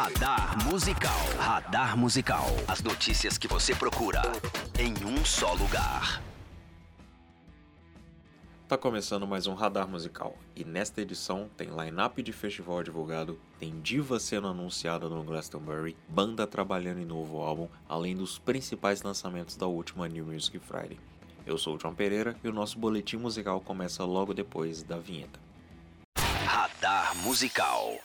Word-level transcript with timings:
Radar 0.00 0.64
Musical. 0.64 1.18
Radar 1.40 1.96
Musical. 1.96 2.46
As 2.68 2.80
notícias 2.80 3.36
que 3.36 3.48
você 3.48 3.74
procura 3.74 4.22
em 4.78 4.94
um 5.04 5.24
só 5.24 5.54
lugar. 5.54 6.22
Tá 8.68 8.78
começando 8.78 9.26
mais 9.26 9.48
um 9.48 9.54
Radar 9.54 9.88
Musical 9.88 10.38
e 10.54 10.64
nesta 10.64 11.02
edição 11.02 11.50
tem 11.56 11.70
line-up 11.70 12.22
de 12.22 12.32
festival 12.32 12.80
divulgado, 12.84 13.40
tem 13.58 13.80
diva 13.80 14.20
sendo 14.20 14.46
anunciada 14.46 15.08
no 15.08 15.24
Glastonbury, 15.24 15.96
banda 16.08 16.46
trabalhando 16.46 17.00
em 17.00 17.04
novo 17.04 17.40
álbum, 17.40 17.66
além 17.88 18.14
dos 18.14 18.38
principais 18.38 19.02
lançamentos 19.02 19.56
da 19.56 19.66
última 19.66 20.06
New 20.06 20.26
Music 20.26 20.60
Friday. 20.60 21.00
Eu 21.44 21.58
sou 21.58 21.74
o 21.74 21.80
João 21.80 21.92
Pereira 21.92 22.36
e 22.44 22.48
o 22.48 22.52
nosso 22.52 22.78
boletim 22.78 23.16
musical 23.16 23.60
começa 23.60 24.04
logo 24.04 24.32
depois 24.32 24.80
da 24.84 24.96
vinheta. 24.96 25.40
Radar 26.46 27.16
Musical. 27.16 27.98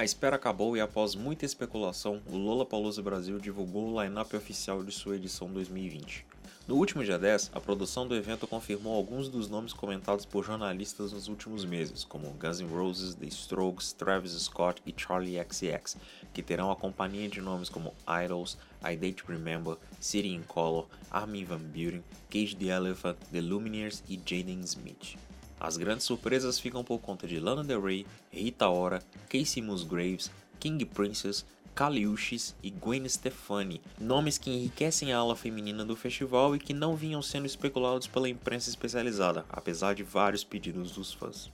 A 0.00 0.04
espera 0.04 0.36
acabou 0.36 0.74
e 0.78 0.80
após 0.80 1.14
muita 1.14 1.44
especulação, 1.44 2.22
o 2.32 2.34
Lollapalooza 2.34 3.02
Brasil 3.02 3.38
divulgou 3.38 3.92
o 3.92 4.02
line-up 4.02 4.34
oficial 4.34 4.82
de 4.82 4.90
sua 4.90 5.16
edição 5.16 5.52
2020. 5.52 6.24
No 6.66 6.76
último 6.76 7.04
dia 7.04 7.18
10, 7.18 7.50
a 7.52 7.60
produção 7.60 8.08
do 8.08 8.16
evento 8.16 8.46
confirmou 8.46 8.96
alguns 8.96 9.28
dos 9.28 9.50
nomes 9.50 9.74
comentados 9.74 10.24
por 10.24 10.42
jornalistas 10.42 11.12
nos 11.12 11.28
últimos 11.28 11.66
meses, 11.66 12.02
como 12.02 12.30
Guns 12.30 12.60
N' 12.60 12.74
Roses, 12.74 13.14
The 13.14 13.26
Strokes, 13.26 13.92
Travis 13.92 14.32
Scott 14.32 14.80
e 14.86 14.94
Charlie 14.96 15.36
XCX, 15.38 15.98
que 16.32 16.42
terão 16.42 16.70
a 16.70 16.76
companhia 16.76 17.28
de 17.28 17.42
nomes 17.42 17.68
como 17.68 17.92
Idols, 18.24 18.56
I 18.82 18.96
Date 18.96 19.22
Remember, 19.28 19.76
City 20.00 20.30
in 20.30 20.44
Color, 20.44 20.86
Armin 21.10 21.44
Van 21.44 21.58
Buren, 21.58 22.02
Cage 22.30 22.56
the 22.56 22.68
Elephant, 22.68 23.18
The 23.30 23.42
Lumineers 23.42 24.02
e 24.08 24.16
Jaden 24.16 24.62
Smith. 24.62 25.18
As 25.60 25.76
grandes 25.76 26.06
surpresas 26.06 26.58
ficam 26.58 26.82
por 26.82 26.98
conta 27.00 27.26
de 27.28 27.38
Lana 27.38 27.62
Del 27.62 27.82
Rey, 27.82 28.06
Rita 28.32 28.70
Ora, 28.70 29.02
Casey 29.28 29.62
Musgraves, 29.62 30.30
King 30.58 30.82
Princess, 30.86 31.44
Kaliushis 31.74 32.56
e 32.62 32.70
Gwen 32.70 33.06
Stefani, 33.06 33.80
nomes 33.98 34.38
que 34.38 34.50
enriquecem 34.50 35.12
a 35.12 35.18
ala 35.18 35.36
feminina 35.36 35.84
do 35.84 35.94
festival 35.94 36.56
e 36.56 36.58
que 36.58 36.72
não 36.72 36.96
vinham 36.96 37.20
sendo 37.20 37.46
especulados 37.46 38.06
pela 38.06 38.28
imprensa 38.28 38.70
especializada, 38.70 39.44
apesar 39.50 39.94
de 39.94 40.02
vários 40.02 40.42
pedidos 40.42 40.92
dos 40.92 41.12
fãs. 41.12 41.50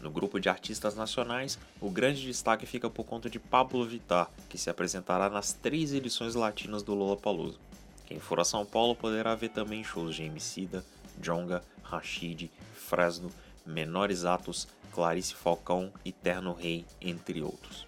No 0.00 0.10
grupo 0.10 0.40
de 0.40 0.48
artistas 0.48 0.94
nacionais, 0.94 1.58
o 1.80 1.90
grande 1.90 2.22
destaque 2.22 2.64
fica 2.64 2.88
por 2.88 3.04
conta 3.04 3.28
de 3.28 3.38
Pablo 3.38 3.84
Vittar, 3.84 4.30
que 4.48 4.56
se 4.56 4.70
apresentará 4.70 5.28
nas 5.28 5.52
três 5.52 5.92
edições 5.92 6.34
latinas 6.34 6.82
do 6.82 6.94
Lollapalooza. 6.94 7.58
Quem 8.10 8.18
for 8.18 8.40
a 8.40 8.44
São 8.44 8.66
Paulo 8.66 8.96
poderá 8.96 9.36
ver 9.36 9.50
também 9.50 9.84
shows 9.84 10.16
de 10.16 10.24
Emicida, 10.24 10.84
Jonga, 11.22 11.62
Rashid, 11.80 12.50
Fresno, 12.74 13.30
Menores 13.64 14.24
Atos, 14.24 14.66
Clarice 14.90 15.32
Falcão 15.32 15.92
e 16.04 16.10
Terno 16.10 16.52
Rei, 16.52 16.84
entre 17.00 17.40
outros. 17.40 17.86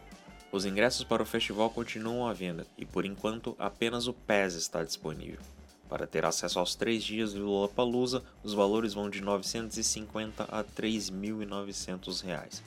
Os 0.53 0.65
ingressos 0.65 1.03
para 1.03 1.25
o 1.25 1.27
festival 1.27 1.71
continuam 1.71 2.29
à 2.29 2.33
venda 2.33 2.65
e, 2.79 2.87
por 2.87 3.05
enquanto, 3.05 3.57
apenas 3.59 4.07
o 4.07 4.13
PES 4.13 4.55
está 4.55 4.85
disponível. 4.85 5.41
Para 5.89 6.07
ter 6.07 6.25
acesso 6.25 6.61
aos 6.61 6.77
três 6.77 7.03
dias 7.03 7.33
do 7.33 7.45
Lollapalooza, 7.45 8.23
os 8.45 8.55
valores 8.55 8.95
vão 8.95 9.11
de 9.11 9.19
R$ 9.19 9.25
950 9.25 10.45
a 10.45 10.63
3.900 10.63 12.23
reais. 12.23 12.63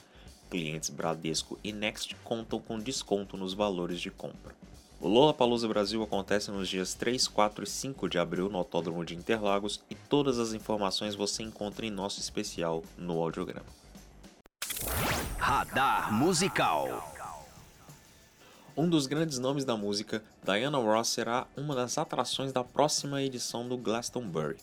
Clientes 0.50 0.90
Bradesco 0.90 1.58
e 1.64 1.72
Next 1.72 2.14
contam 2.16 2.60
com 2.60 2.78
desconto 2.78 3.34
nos 3.34 3.54
valores 3.54 3.98
de 3.98 4.10
compra. 4.10 4.54
O 4.98 5.08
Lollapalooza 5.08 5.68
Brasil 5.68 6.02
acontece 6.02 6.50
nos 6.50 6.68
dias 6.68 6.94
3, 6.94 7.28
4 7.28 7.64
e 7.64 7.66
5 7.66 8.08
de 8.08 8.18
abril 8.18 8.48
no 8.48 8.56
Autódromo 8.56 9.04
de 9.04 9.14
Interlagos 9.14 9.82
e 9.90 9.94
todas 9.94 10.38
as 10.38 10.54
informações 10.54 11.14
você 11.14 11.42
encontra 11.42 11.84
em 11.84 11.90
nosso 11.90 12.18
especial 12.18 12.82
no 12.96 13.20
audiograma. 13.22 13.66
Radar 15.38 16.10
Musical. 16.14 17.12
Um 18.74 18.88
dos 18.88 19.06
grandes 19.06 19.38
nomes 19.38 19.66
da 19.66 19.76
música, 19.76 20.22
Diana 20.42 20.78
Ross 20.78 21.08
será 21.08 21.46
uma 21.54 21.74
das 21.74 21.98
atrações 21.98 22.50
da 22.50 22.64
próxima 22.64 23.22
edição 23.22 23.68
do 23.68 23.76
Glastonbury. 23.76 24.56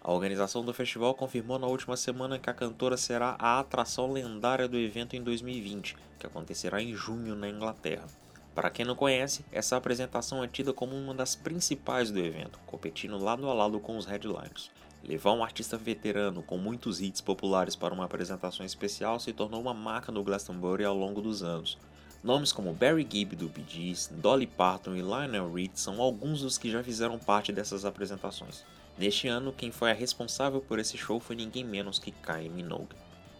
A 0.00 0.12
organização 0.12 0.64
do 0.64 0.72
festival 0.72 1.14
confirmou 1.14 1.58
na 1.58 1.66
última 1.66 1.96
semana 1.96 2.38
que 2.38 2.50
a 2.50 2.54
cantora 2.54 2.96
será 2.96 3.36
a 3.38 3.58
atração 3.58 4.12
lendária 4.12 4.68
do 4.68 4.78
evento 4.78 5.16
em 5.16 5.22
2020, 5.22 5.96
que 6.18 6.26
acontecerá 6.26 6.80
em 6.80 6.94
junho 6.94 7.34
na 7.34 7.48
Inglaterra. 7.48 8.06
Para 8.54 8.68
quem 8.68 8.84
não 8.84 8.94
conhece, 8.94 9.44
essa 9.50 9.76
apresentação 9.76 10.44
é 10.44 10.46
tida 10.46 10.74
como 10.74 10.94
uma 10.94 11.14
das 11.14 11.34
principais 11.34 12.10
do 12.10 12.18
evento, 12.18 12.58
competindo 12.66 13.16
lado 13.16 13.48
a 13.48 13.54
lado 13.54 13.80
com 13.80 13.96
os 13.96 14.04
headliners. 14.04 14.70
Levar 15.02 15.32
um 15.32 15.42
artista 15.42 15.78
veterano 15.78 16.42
com 16.42 16.58
muitos 16.58 17.00
hits 17.00 17.20
populares 17.20 17.74
para 17.74 17.94
uma 17.94 18.04
apresentação 18.04 18.64
especial 18.64 19.18
se 19.18 19.32
tornou 19.32 19.60
uma 19.60 19.72
marca 19.72 20.12
no 20.12 20.22
Glastonbury 20.22 20.84
ao 20.84 20.96
longo 20.96 21.22
dos 21.22 21.42
anos. 21.42 21.78
Nomes 22.22 22.52
como 22.52 22.74
Barry 22.74 23.08
Gibb 23.10 23.34
do 23.34 23.48
Bee 23.48 23.64
Gees, 23.66 24.08
Dolly 24.12 24.46
Parton 24.46 24.94
e 24.94 25.00
Lionel 25.00 25.52
Reed 25.52 25.72
são 25.74 26.00
alguns 26.00 26.42
dos 26.42 26.58
que 26.58 26.70
já 26.70 26.82
fizeram 26.82 27.18
parte 27.18 27.52
dessas 27.52 27.84
apresentações. 27.84 28.64
Neste 28.98 29.26
ano, 29.26 29.52
quem 29.52 29.72
foi 29.72 29.90
a 29.90 29.94
responsável 29.94 30.60
por 30.60 30.78
esse 30.78 30.98
show 30.98 31.18
foi 31.18 31.34
ninguém 31.34 31.64
menos 31.64 31.98
que 31.98 32.12
Kylie 32.12 32.50
Minogue. 32.50 32.94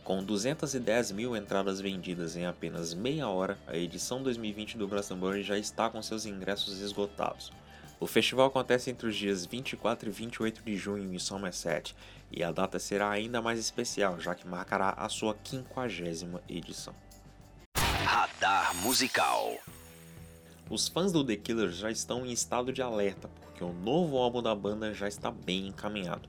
Com 0.04 0.24
210 0.24 1.12
mil 1.12 1.36
entradas 1.36 1.80
vendidas 1.80 2.34
em 2.34 2.44
apenas 2.44 2.92
meia 2.92 3.28
hora, 3.28 3.56
a 3.68 3.76
edição 3.76 4.20
2020 4.20 4.76
do 4.76 4.88
Glastonbury 4.88 5.44
já 5.44 5.56
está 5.56 5.88
com 5.88 6.02
seus 6.02 6.26
ingressos 6.26 6.80
esgotados. 6.80 7.52
O 8.00 8.06
festival 8.08 8.48
acontece 8.48 8.90
entre 8.90 9.06
os 9.06 9.14
dias 9.14 9.46
24 9.46 10.08
e 10.08 10.12
28 10.12 10.60
de 10.64 10.76
junho 10.76 11.14
em 11.14 11.18
Somerset, 11.20 11.94
e 12.32 12.42
a 12.42 12.50
data 12.50 12.80
será 12.80 13.10
ainda 13.10 13.40
mais 13.40 13.60
especial, 13.60 14.18
já 14.18 14.34
que 14.34 14.44
marcará 14.44 14.90
a 14.90 15.08
sua 15.08 15.36
50 15.44 16.42
edição. 16.48 16.92
Radar 18.04 18.74
Musical. 18.78 19.56
Os 20.68 20.88
fãs 20.88 21.12
do 21.12 21.24
The 21.24 21.36
Killers 21.36 21.76
já 21.76 21.92
estão 21.92 22.26
em 22.26 22.32
estado 22.32 22.72
de 22.72 22.82
alerta, 22.82 23.30
porque 23.40 23.62
o 23.62 23.72
novo 23.72 24.16
álbum 24.16 24.42
da 24.42 24.54
banda 24.54 24.92
já 24.92 25.06
está 25.06 25.30
bem 25.30 25.68
encaminhado. 25.68 26.28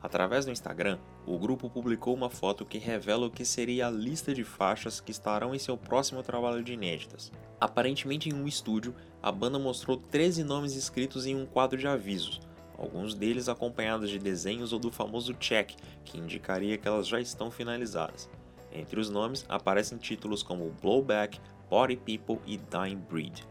Através 0.00 0.44
do 0.44 0.52
Instagram, 0.52 0.98
o 1.26 1.38
grupo 1.38 1.68
publicou 1.68 2.14
uma 2.14 2.30
foto 2.30 2.64
que 2.64 2.78
revela 2.78 3.26
o 3.26 3.30
que 3.30 3.44
seria 3.44 3.88
a 3.88 3.90
lista 3.90 4.32
de 4.32 4.44
faixas 4.44 5.00
que 5.00 5.10
estarão 5.10 5.54
em 5.54 5.58
seu 5.58 5.76
próximo 5.76 6.22
trabalho 6.22 6.62
de 6.62 6.72
inéditas. 6.72 7.32
Aparentemente 7.60 8.28
em 8.28 8.32
um 8.32 8.46
estúdio, 8.46 8.94
a 9.20 9.32
banda 9.32 9.58
mostrou 9.58 9.96
13 9.96 10.44
nomes 10.44 10.76
escritos 10.76 11.26
em 11.26 11.34
um 11.34 11.44
quadro 11.44 11.76
de 11.76 11.88
avisos, 11.88 12.40
alguns 12.78 13.12
deles 13.12 13.48
acompanhados 13.48 14.08
de 14.08 14.20
desenhos 14.20 14.72
ou 14.72 14.78
do 14.78 14.92
famoso 14.92 15.34
check, 15.34 15.72
que 16.04 16.16
indicaria 16.16 16.78
que 16.78 16.86
elas 16.86 17.08
já 17.08 17.20
estão 17.20 17.50
finalizadas. 17.50 18.30
Entre 18.72 19.00
os 19.00 19.10
nomes 19.10 19.44
aparecem 19.48 19.98
títulos 19.98 20.44
como 20.44 20.72
Blowback, 20.80 21.40
Body 21.68 21.96
People 21.96 22.38
e 22.46 22.56
Dying 22.56 23.02
Breed. 23.10 23.42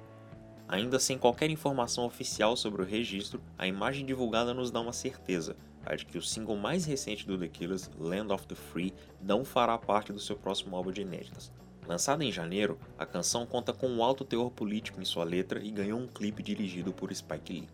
Ainda 0.68 1.00
sem 1.00 1.18
qualquer 1.18 1.50
informação 1.50 2.06
oficial 2.06 2.56
sobre 2.56 2.82
o 2.82 2.86
registro, 2.86 3.42
a 3.58 3.68
imagem 3.68 4.06
divulgada 4.06 4.54
nos 4.54 4.70
dá 4.72 4.80
uma 4.80 4.94
certeza, 4.94 5.56
de 5.96 6.06
que 6.06 6.18
o 6.18 6.22
single 6.22 6.58
mais 6.58 6.86
recente 6.86 7.26
do 7.26 7.38
The 7.38 7.48
Killers, 7.48 7.90
Land 7.98 8.34
of 8.34 8.48
the 8.48 8.56
Free, 8.56 8.94
não 9.22 9.46
fará 9.46 9.78
parte 9.78 10.12
do 10.12 10.20
seu 10.20 10.36
próximo 10.36 10.76
álbum 10.76 10.92
de 10.92 11.02
inéditas. 11.02 11.52
Lançada 11.88 12.24
em 12.26 12.32
janeiro, 12.32 12.78
a 13.00 13.06
canção 13.06 13.46
conta 13.46 13.72
com 13.72 13.88
um 13.88 14.04
alto 14.04 14.26
teor 14.26 14.52
político 14.52 15.00
em 15.00 15.06
sua 15.06 15.24
letra 15.24 15.64
e 15.64 15.72
ganhou 15.72 15.98
um 15.98 16.08
clipe 16.08 16.44
dirigido 16.44 16.92
por 16.92 17.14
Spike 17.16 17.54
Lee. 17.54 17.70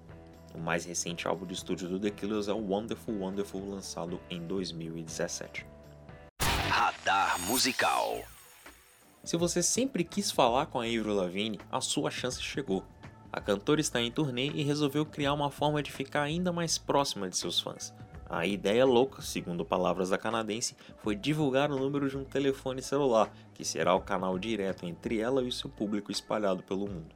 O 0.53 0.59
mais 0.59 0.85
recente 0.85 1.27
álbum 1.27 1.47
de 1.47 1.55
estúdio 1.55 1.89
do 1.89 1.99
The 1.99 2.11
Killers 2.11 2.47
é 2.47 2.53
o 2.53 2.57
Wonderful 2.57 3.15
Wonderful, 3.15 3.71
lançado 3.71 4.21
em 4.29 4.45
2017. 4.45 5.65
Radar 6.69 7.39
Musical. 7.47 8.21
Se 9.23 9.35
você 9.35 9.63
sempre 9.63 10.03
quis 10.03 10.29
falar 10.31 10.67
com 10.67 10.79
a 10.79 10.83
Avril 10.83 11.15
Lavigne, 11.15 11.59
a 11.71 11.81
sua 11.81 12.11
chance 12.11 12.41
chegou. 12.41 12.83
A 13.33 13.41
cantora 13.41 13.81
está 13.81 13.99
em 13.99 14.11
turnê 14.11 14.51
e 14.53 14.61
resolveu 14.61 15.03
criar 15.07 15.33
uma 15.33 15.49
forma 15.49 15.81
de 15.81 15.91
ficar 15.91 16.21
ainda 16.21 16.53
mais 16.53 16.77
próxima 16.77 17.27
de 17.27 17.35
seus 17.35 17.59
fãs. 17.59 17.91
A 18.29 18.45
ideia 18.45 18.85
louca, 18.85 19.23
segundo 19.23 19.65
palavras 19.65 20.11
da 20.11 20.19
canadense, 20.19 20.75
foi 20.99 21.15
divulgar 21.15 21.71
o 21.71 21.79
número 21.79 22.07
de 22.07 22.15
um 22.15 22.23
telefone 22.23 22.79
celular, 22.79 23.33
que 23.55 23.65
será 23.65 23.95
o 23.95 24.01
canal 24.01 24.37
direto 24.37 24.85
entre 24.85 25.19
ela 25.19 25.41
e 25.41 25.51
seu 25.51 25.67
público 25.67 26.11
espalhado 26.11 26.61
pelo 26.61 26.87
mundo. 26.87 27.15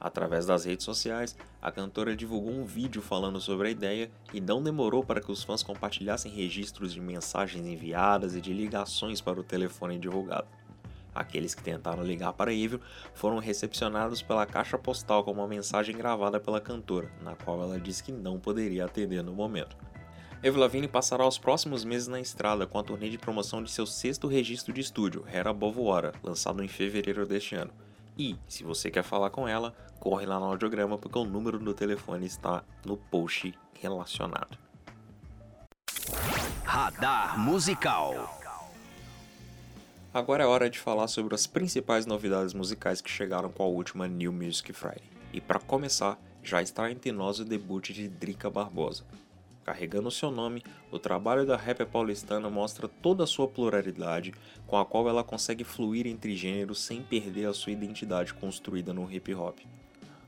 Através 0.00 0.46
das 0.46 0.64
redes 0.64 0.84
sociais, 0.84 1.36
a 1.60 1.72
cantora 1.72 2.14
divulgou 2.14 2.52
um 2.52 2.64
vídeo 2.64 3.02
falando 3.02 3.40
sobre 3.40 3.66
a 3.66 3.70
ideia 3.72 4.08
e 4.32 4.40
não 4.40 4.62
demorou 4.62 5.02
para 5.02 5.20
que 5.20 5.32
os 5.32 5.42
fãs 5.42 5.64
compartilhassem 5.64 6.30
registros 6.30 6.94
de 6.94 7.00
mensagens 7.00 7.66
enviadas 7.66 8.36
e 8.36 8.40
de 8.40 8.52
ligações 8.52 9.20
para 9.20 9.40
o 9.40 9.44
telefone 9.44 9.98
divulgado. 9.98 10.46
Aqueles 11.16 11.54
que 11.54 11.62
tentaram 11.62 12.02
ligar 12.02 12.34
para 12.34 12.52
Evil 12.52 12.80
foram 13.14 13.38
recepcionados 13.38 14.20
pela 14.20 14.44
caixa 14.44 14.76
postal 14.76 15.24
com 15.24 15.32
uma 15.32 15.48
mensagem 15.48 15.96
gravada 15.96 16.38
pela 16.38 16.60
cantora, 16.60 17.10
na 17.22 17.34
qual 17.34 17.62
ela 17.62 17.80
disse 17.80 18.02
que 18.02 18.12
não 18.12 18.38
poderia 18.38 18.84
atender 18.84 19.22
no 19.22 19.32
momento. 19.32 19.74
Avril 20.36 20.58
Lavigne 20.58 20.86
passará 20.86 21.26
os 21.26 21.38
próximos 21.38 21.84
meses 21.84 22.06
na 22.06 22.20
estrada 22.20 22.66
com 22.66 22.78
a 22.78 22.82
turnê 22.82 23.08
de 23.08 23.16
promoção 23.16 23.62
de 23.62 23.70
seu 23.70 23.86
sexto 23.86 24.28
registro 24.28 24.72
de 24.72 24.82
estúdio, 24.82 25.24
Hair 25.26 25.48
Above 25.48 25.80
lançado 26.22 26.62
em 26.62 26.68
fevereiro 26.68 27.26
deste 27.26 27.54
ano. 27.54 27.72
E, 28.18 28.36
se 28.46 28.62
você 28.62 28.90
quer 28.90 29.02
falar 29.02 29.30
com 29.30 29.48
ela, 29.48 29.74
corre 29.98 30.26
lá 30.26 30.38
no 30.38 30.46
audiograma 30.46 30.98
porque 30.98 31.18
o 31.18 31.24
número 31.24 31.58
do 31.58 31.72
telefone 31.72 32.26
está 32.26 32.62
no 32.84 32.96
post 32.96 33.54
relacionado. 33.80 34.58
Radar 36.64 37.38
Musical. 37.38 38.45
Agora 40.16 40.44
é 40.44 40.46
hora 40.46 40.70
de 40.70 40.78
falar 40.78 41.08
sobre 41.08 41.34
as 41.34 41.46
principais 41.46 42.06
novidades 42.06 42.54
musicais 42.54 43.02
que 43.02 43.10
chegaram 43.10 43.50
com 43.50 43.62
a 43.62 43.66
última 43.66 44.08
New 44.08 44.32
Music 44.32 44.72
Friday. 44.72 45.02
E 45.30 45.42
para 45.42 45.60
começar, 45.60 46.18
já 46.42 46.62
está 46.62 46.90
entre 46.90 47.12
nós 47.12 47.38
o 47.38 47.44
debut 47.44 47.90
de 47.90 48.08
Drica 48.08 48.48
Barbosa. 48.48 49.04
Carregando 49.62 50.10
seu 50.10 50.30
nome, 50.30 50.62
o 50.90 50.98
trabalho 50.98 51.44
da 51.44 51.54
rapper 51.54 51.86
paulistana 51.86 52.48
mostra 52.48 52.88
toda 52.88 53.24
a 53.24 53.26
sua 53.26 53.46
pluralidade, 53.46 54.32
com 54.66 54.78
a 54.78 54.86
qual 54.86 55.06
ela 55.06 55.22
consegue 55.22 55.64
fluir 55.64 56.06
entre 56.06 56.34
gêneros 56.34 56.82
sem 56.82 57.02
perder 57.02 57.44
a 57.44 57.52
sua 57.52 57.72
identidade 57.72 58.32
construída 58.32 58.94
no 58.94 59.12
hip 59.12 59.34
hop. 59.34 59.58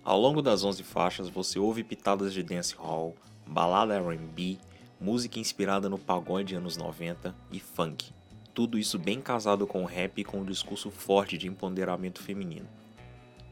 Ao 0.05 0.20
longo 0.20 0.43
das 0.43 0.64
11 0.64 0.82
faixas, 0.82 1.31
você 1.31 1.58
ouve 1.58 1.82
pitadas 1.82 2.35
de 2.35 2.43
dancehall, 2.43 3.17
balada 3.46 3.94
R&B, 3.94 4.58
música 5.00 5.38
inspirada 5.38 5.88
no 5.88 5.96
pagode 5.96 6.55
anos 6.55 6.76
90 6.76 7.35
e 7.50 7.58
funk 7.58 8.18
tudo 8.58 8.76
isso 8.76 8.99
bem 8.99 9.20
casado 9.20 9.69
com 9.69 9.84
o 9.84 9.87
rap 9.87 10.19
e 10.19 10.25
com 10.25 10.40
um 10.40 10.44
discurso 10.44 10.90
forte 10.90 11.38
de 11.38 11.46
empoderamento 11.46 12.20
feminino. 12.20 12.69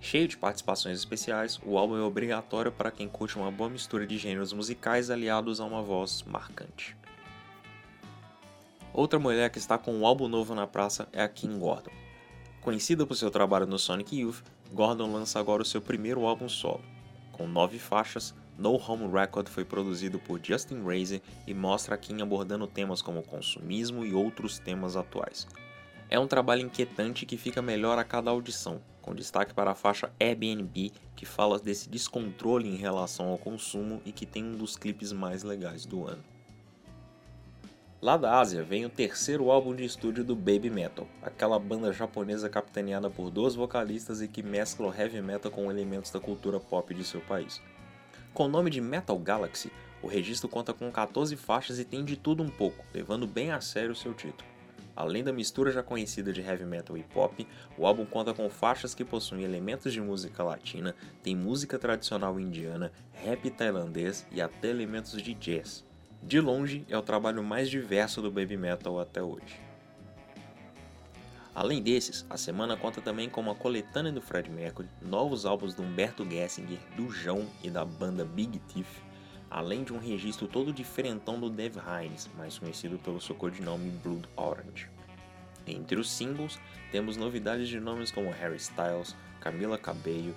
Cheio 0.00 0.26
de 0.26 0.37
participações 0.37 0.99
especiais, 0.99 1.61
o 1.64 1.79
álbum 1.79 1.97
é 1.97 2.00
obrigatório 2.00 2.73
para 2.73 2.91
quem 2.91 3.08
curte 3.08 3.37
uma 3.37 3.49
boa 3.49 3.70
mistura 3.70 4.05
de 4.05 4.19
gêneros 4.19 4.53
musicais 4.53 5.08
aliados 5.08 5.61
a 5.61 5.64
uma 5.64 5.81
voz 5.81 6.25
marcante. 6.25 6.97
Outra 8.93 9.20
mulher 9.20 9.49
que 9.49 9.58
está 9.58 9.79
com 9.79 9.94
um 9.94 10.05
álbum 10.05 10.26
novo 10.26 10.56
na 10.56 10.67
praça 10.67 11.09
é 11.12 11.23
a 11.23 11.29
Kim 11.29 11.56
Gordon. 11.56 11.93
Conhecida 12.61 13.06
por 13.06 13.14
seu 13.14 13.31
trabalho 13.31 13.64
no 13.64 13.79
Sonic 13.79 14.19
Youth, 14.19 14.43
Gordon 14.73 15.12
lança 15.12 15.38
agora 15.38 15.62
o 15.62 15.64
seu 15.64 15.81
primeiro 15.81 16.26
álbum 16.26 16.49
solo. 16.49 16.82
Com 17.31 17.47
nove 17.47 17.79
faixas, 17.79 18.35
No 18.58 18.75
Home 18.76 19.06
Record 19.12 19.49
foi 19.49 19.64
produzido 19.64 20.19
por 20.19 20.41
Justin 20.43 20.82
Razer 20.82 21.20
e 21.47 21.53
mostra 21.53 21.97
Kim 21.99 22.23
abordando 22.23 22.67
temas 22.67 23.03
como 23.03 23.23
consumismo 23.23 24.05
e 24.05 24.14
outros 24.14 24.58
temas 24.58 24.97
atuais. 24.97 25.47
É 26.08 26.19
um 26.19 26.26
trabalho 26.26 26.62
inquietante 26.62 27.26
que 27.26 27.37
fica 27.37 27.61
melhor 27.61 27.99
a 27.99 28.05
cada 28.05 28.31
audição, 28.31 28.81
com 29.03 29.14
destaque 29.14 29.53
para 29.53 29.73
a 29.73 29.75
faixa 29.75 30.11
Airbnb, 30.19 30.93
que 31.14 31.26
fala 31.26 31.58
desse 31.58 31.88
descontrole 31.88 32.69
em 32.69 32.76
relação 32.76 33.29
ao 33.29 33.37
consumo 33.37 34.00
e 34.06 34.12
que 34.12 34.25
tem 34.25 34.44
um 34.44 34.56
dos 34.56 34.76
clipes 34.76 35.12
mais 35.12 35.43
legais 35.43 35.85
do 35.85 36.06
ano. 36.06 36.23
Lá 38.00 38.17
da 38.17 38.38
Ásia 38.38 38.62
vem 38.62 38.85
o 38.85 38.91
terceiro 38.91 39.50
álbum 39.50 39.75
de 39.75 39.85
estúdio 39.85 40.23
do 40.23 40.37
Baby 40.37 40.70
Metal, 40.70 41.06
aquela 41.23 41.59
banda 41.59 41.93
japonesa 41.93 42.49
capitaneada 42.49 43.11
por 43.11 43.31
duas 43.31 43.55
vocalistas 43.55 44.23
e 44.23 44.29
que 44.29 44.43
mescla 44.43 44.87
o 44.87 44.94
heavy 44.94 45.20
metal 45.20 45.50
com 45.50 45.70
elementos 45.70 46.11
da 46.11 46.20
cultura 46.20 46.61
pop 46.61 46.94
de 46.94 47.02
seu 47.02 47.20
país. 47.23 47.61
Com 48.37 48.44
o 48.44 48.49
nome 48.49 48.69
de 48.69 48.83
Metal 48.83 49.19
Galaxy, 49.19 49.73
o 50.03 50.06
registro 50.06 50.47
conta 50.47 50.75
com 50.75 50.93
14 50.93 51.35
faixas 51.37 51.79
e 51.79 51.87
tem 51.87 52.05
de 52.05 52.17
tudo 52.17 52.43
um 52.43 52.50
pouco, 52.50 52.85
levando 52.93 53.27
bem 53.27 53.50
a 53.50 53.62
sério 53.62 53.97
seu 53.97 54.12
título. 54.12 54.47
Além 54.94 55.25
da 55.25 55.33
mistura 55.33 55.71
já 55.71 55.83
conhecida 55.83 56.35
de 56.35 56.43
heavy 56.43 56.67
metal 56.67 56.99
e 56.99 57.03
pop, 57.03 57.49
o 57.79 57.87
álbum 57.87 58.05
conta 58.05 58.35
com 58.35 58.50
faixas 58.50 58.94
que 58.94 59.06
possuem 59.06 59.43
elementos 59.43 59.91
de 59.91 60.03
música 60.03 60.44
latina, 60.44 60.94
tem 61.23 61.35
música 61.35 61.79
tradicional 61.79 62.38
indiana, 62.38 62.93
rap 63.25 63.49
tailandês 63.49 64.27
e 64.31 64.43
até 64.43 64.69
elementos 64.69 65.12
de 65.23 65.33
jazz. 65.33 65.83
De 66.23 66.38
longe, 66.38 66.85
é 66.91 66.99
o 66.99 67.03
trabalho 67.03 67.43
mais 67.43 67.71
diverso 67.71 68.21
do 68.21 68.31
baby 68.31 68.59
metal 68.59 69.00
até 69.00 69.23
hoje. 69.23 69.59
Além 71.56 71.81
desses, 71.81 72.26
a 72.29 72.37
semana 72.37 72.76
conta 72.76 73.00
também 73.00 73.31
com 73.31 73.41
uma 73.41 73.55
coletânea 73.55 74.12
do 74.12 74.20
Fred 74.20 74.50
Mercury, 74.50 74.91
novos 75.00 75.47
álbuns 75.47 75.73
do 75.73 75.82
Humberto 75.82 76.23
Gessinger, 76.23 76.79
do 76.94 77.11
João 77.11 77.49
e 77.64 77.70
da 77.70 77.82
banda 77.82 78.26
Big 78.26 78.58
Thief, 78.58 78.87
além 79.49 79.82
de 79.82 79.91
um 79.91 79.99
registro 79.99 80.47
todo 80.47 80.70
diferentão 80.70 81.41
do 81.41 81.49
Dave 81.49 81.81
Hines, 81.81 82.29
mais 82.37 82.58
conhecido 82.58 82.99
pelo 82.99 83.23
seu 83.23 83.35
codinome 83.35 83.88
Blood 84.05 84.29
Orange. 84.37 84.91
Entre 85.67 85.99
os 85.99 86.11
singles, 86.11 86.61
temos 86.93 87.17
novidades 87.17 87.70
de 87.70 87.81
nomes 87.81 88.11
como 88.11 88.29
Harry 88.29 88.56
Styles, 88.56 89.17
Camila 89.41 89.79
Cabello, 89.79 90.37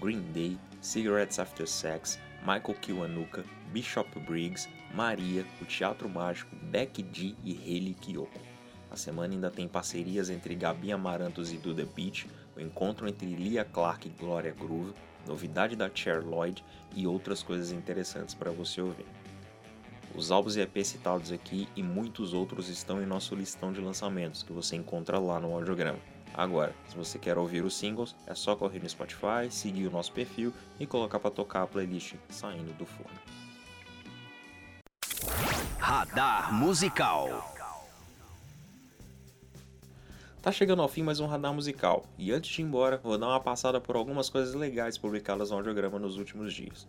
Green 0.00 0.22
Day, 0.32 0.56
Cigarettes 0.80 1.40
After 1.40 1.66
Sex, 1.66 2.16
Michael 2.42 2.78
Kiwanuka, 2.80 3.44
Bishop 3.72 4.08
Briggs, 4.20 4.68
Maria, 4.94 5.44
o 5.60 5.64
Teatro 5.64 6.08
Mágico, 6.08 6.54
Becky 6.54 7.04
G 7.12 7.34
e 7.42 7.56
Haley 7.56 7.96
Kiyoko. 8.00 8.49
A 8.90 8.96
semana 8.96 9.32
ainda 9.32 9.50
tem 9.50 9.68
parcerias 9.68 10.30
entre 10.30 10.54
Gabi 10.54 10.90
Amarantos 10.90 11.52
e 11.52 11.56
Duda 11.56 11.86
Beach, 11.94 12.28
o 12.56 12.60
encontro 12.60 13.08
entre 13.08 13.26
Lia 13.26 13.64
Clark 13.64 14.08
e 14.08 14.10
Gloria 14.10 14.52
Groove, 14.52 14.92
novidade 15.26 15.76
da 15.76 15.88
Cher 15.94 16.26
Lloyd 16.26 16.64
e 16.94 17.06
outras 17.06 17.42
coisas 17.42 17.70
interessantes 17.70 18.34
para 18.34 18.50
você 18.50 18.80
ouvir. 18.80 19.06
Os 20.14 20.32
álbuns 20.32 20.56
e 20.56 20.60
EPs 20.60 20.88
citados 20.88 21.30
aqui 21.30 21.68
e 21.76 21.82
muitos 21.82 22.34
outros 22.34 22.68
estão 22.68 23.00
em 23.00 23.06
nosso 23.06 23.34
listão 23.36 23.72
de 23.72 23.80
lançamentos 23.80 24.42
que 24.42 24.52
você 24.52 24.74
encontra 24.74 25.20
lá 25.20 25.38
no 25.38 25.54
audiograma. 25.54 26.00
Agora, 26.34 26.74
se 26.88 26.96
você 26.96 27.18
quer 27.18 27.38
ouvir 27.38 27.64
os 27.64 27.76
singles, 27.76 28.16
é 28.26 28.34
só 28.34 28.56
correr 28.56 28.80
no 28.80 28.88
Spotify, 28.88 29.50
seguir 29.50 29.86
o 29.86 29.90
nosso 29.90 30.12
perfil 30.12 30.52
e 30.80 30.86
colocar 30.86 31.20
para 31.20 31.30
tocar 31.30 31.62
a 31.62 31.66
playlist 31.66 32.14
saindo 32.28 32.72
do 32.74 32.86
forno. 32.86 33.18
Radar 35.78 36.52
Musical. 36.52 37.59
Tá 40.42 40.50
chegando 40.50 40.80
ao 40.80 40.88
fim 40.88 41.02
mais 41.02 41.20
um 41.20 41.26
radar 41.26 41.52
musical, 41.52 42.02
e 42.16 42.32
antes 42.32 42.50
de 42.50 42.62
ir 42.62 42.64
embora, 42.64 42.96
vou 42.96 43.18
dar 43.18 43.28
uma 43.28 43.40
passada 43.40 43.78
por 43.78 43.94
algumas 43.94 44.30
coisas 44.30 44.54
legais 44.54 44.96
publicadas 44.96 45.50
no 45.50 45.58
audiograma 45.58 45.98
nos 45.98 46.16
últimos 46.16 46.54
dias. 46.54 46.88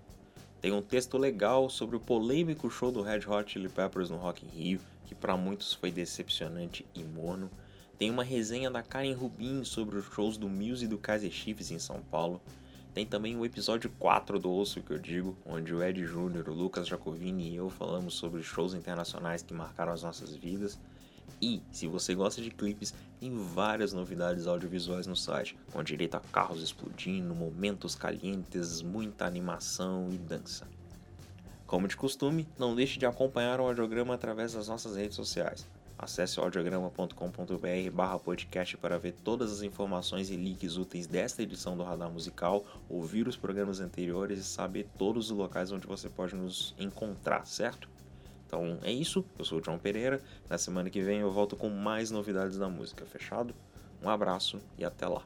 Tem 0.61 0.71
um 0.71 0.81
texto 0.81 1.17
legal 1.17 1.69
sobre 1.69 1.97
o 1.97 1.99
polêmico 1.99 2.71
show 2.71 2.93
do 2.93 3.01
Red 3.01 3.27
Hot 3.27 3.51
Chili 3.51 3.67
Peppers 3.67 4.09
no 4.09 4.15
Rock 4.15 4.45
in 4.45 4.49
Rio, 4.57 4.79
que 5.05 5.13
para 5.13 5.35
muitos 5.35 5.73
foi 5.73 5.91
decepcionante 5.91 6.85
e 6.95 7.03
morno. 7.03 7.51
Tem 7.97 8.09
uma 8.09 8.23
resenha 8.23 8.71
da 8.71 8.81
Karen 8.81 9.11
Rubin 9.11 9.65
sobre 9.65 9.97
os 9.97 10.05
shows 10.05 10.37
do 10.37 10.47
Muse 10.47 10.85
e 10.85 10.87
do 10.87 10.97
Kaiser 10.97 11.29
Chiefs 11.29 11.71
em 11.71 11.79
São 11.79 11.99
Paulo. 12.09 12.41
Tem 12.93 13.05
também 13.05 13.35
o 13.35 13.45
episódio 13.45 13.91
4 13.99 14.39
do 14.39 14.49
Osso 14.49 14.81
que 14.81 14.91
eu 14.91 14.97
digo, 14.97 15.35
onde 15.45 15.75
o 15.75 15.83
Ed 15.83 16.01
Júnior, 16.05 16.47
o 16.47 16.53
Lucas 16.53 16.87
Jacovini 16.87 17.49
e 17.49 17.57
eu 17.57 17.69
falamos 17.69 18.13
sobre 18.13 18.41
shows 18.43 18.73
internacionais 18.73 19.43
que 19.43 19.53
marcaram 19.53 19.91
as 19.91 20.03
nossas 20.03 20.33
vidas. 20.33 20.79
E, 21.41 21.61
se 21.71 21.87
você 21.87 22.13
gosta 22.13 22.41
de 22.41 22.51
clipes, 22.51 22.93
tem 23.19 23.35
várias 23.35 23.93
novidades 23.93 24.45
audiovisuais 24.47 25.07
no 25.07 25.15
site, 25.15 25.57
com 25.71 25.83
direito 25.83 26.15
a 26.15 26.19
carros 26.19 26.61
explodindo, 26.61 27.33
momentos 27.33 27.95
calientes, 27.95 28.81
muita 28.81 29.25
animação 29.25 30.09
e 30.11 30.17
dança. 30.17 30.67
Como 31.65 31.87
de 31.87 31.95
costume, 31.95 32.47
não 32.59 32.75
deixe 32.75 32.99
de 32.99 33.05
acompanhar 33.05 33.59
o 33.59 33.63
audiograma 33.63 34.13
através 34.13 34.53
das 34.53 34.67
nossas 34.67 34.95
redes 34.95 35.15
sociais. 35.15 35.65
Acesse 35.97 36.39
audiograma.com.br 36.39 37.91
barra 37.93 38.17
podcast 38.17 38.75
para 38.75 38.97
ver 38.97 39.13
todas 39.23 39.51
as 39.51 39.61
informações 39.61 40.31
e 40.31 40.35
links 40.35 40.75
úteis 40.75 41.05
desta 41.05 41.43
edição 41.43 41.77
do 41.77 41.83
Radar 41.83 42.11
Musical, 42.11 42.65
ouvir 42.89 43.27
os 43.27 43.37
programas 43.37 43.79
anteriores 43.79 44.39
e 44.39 44.43
saber 44.43 44.87
todos 44.97 45.29
os 45.29 45.37
locais 45.37 45.71
onde 45.71 45.85
você 45.85 46.09
pode 46.09 46.35
nos 46.35 46.75
encontrar, 46.79 47.45
certo? 47.45 47.87
Então 48.51 48.77
é 48.83 48.91
isso, 48.91 49.23
eu 49.39 49.45
sou 49.45 49.61
o 49.61 49.63
João 49.63 49.79
Pereira. 49.79 50.21
Na 50.49 50.57
semana 50.57 50.89
que 50.89 51.01
vem 51.01 51.19
eu 51.19 51.31
volto 51.31 51.55
com 51.55 51.69
mais 51.69 52.11
novidades 52.11 52.57
da 52.57 52.67
música, 52.67 53.05
fechado? 53.05 53.55
Um 54.03 54.09
abraço 54.09 54.59
e 54.77 54.83
até 54.83 55.07
lá. 55.07 55.21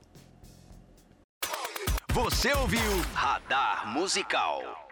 Você 2.13 2.53
ouviu 2.53 3.01
Radar 3.15 3.87
Musical. 3.87 4.84